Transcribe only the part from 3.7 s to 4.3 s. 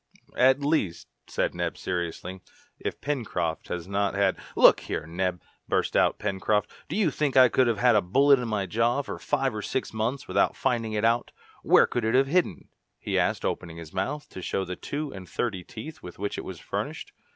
not